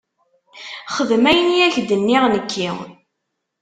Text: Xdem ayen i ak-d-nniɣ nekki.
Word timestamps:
Xdem 0.95 1.23
ayen 1.31 1.49
i 1.57 1.59
ak-d-nniɣ 1.67 2.23
nekki. 2.33 2.67